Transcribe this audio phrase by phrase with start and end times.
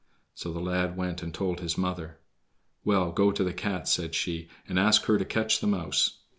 [0.33, 2.17] So the lad went and told his mother.
[2.83, 6.21] "Well, go to the cat," said she, "and ask her to catch the mouse."